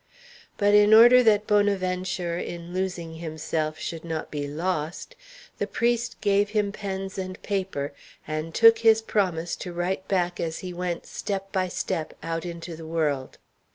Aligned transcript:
But 0.57 0.73
in 0.73 0.95
order 0.95 1.21
that 1.21 1.45
Bonaventure 1.45 2.35
in 2.39 2.73
losing 2.73 3.17
himself 3.17 3.77
should 3.77 4.03
not 4.03 4.31
be 4.31 4.47
lost, 4.47 5.15
the 5.59 5.67
priest 5.67 6.19
gave 6.21 6.49
him 6.49 6.71
pens 6.71 7.19
and 7.19 7.39
paper, 7.43 7.93
and 8.27 8.51
took 8.55 8.79
his 8.79 9.03
promise 9.03 9.55
to 9.57 9.71
write 9.71 10.07
back 10.07 10.39
as 10.39 10.57
he 10.65 10.73
went 10.73 11.05
step 11.05 11.51
by 11.51 11.67
step 11.67 12.15
out 12.23 12.47
into 12.47 12.75
the 12.75 12.87
world. 12.87 13.37